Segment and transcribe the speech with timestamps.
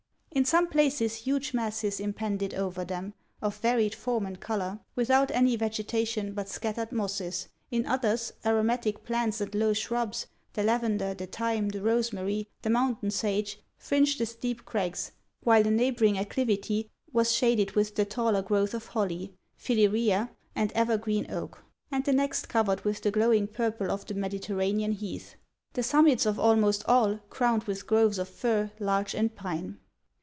[0.33, 5.57] In some places huge masses impended over them, of varied form and colour, without any
[5.57, 11.67] vegetation but scattered mosses; in others, aromatic plants and low shrubs; the lavender, the thyme,
[11.67, 15.11] the rosemary, the mountain sage, fringed the steep craggs,
[15.43, 20.97] while a neighbouring aclivity was shaded with the taller growth of holly, phillyrea, and ever
[20.97, 21.61] green oak;
[21.91, 25.35] and the next covered with the glowing purple of the Mediterranean heath.
[25.73, 29.77] The summits of almost all, crowned with groves of fir, larch, and pine.